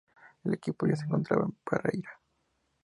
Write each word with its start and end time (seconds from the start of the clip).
El 0.43 0.55
equipo 0.55 0.87
ya 0.87 0.95
se 0.95 1.05
encontraba 1.05 1.43
en 1.45 1.51
Pereira. 1.63 2.19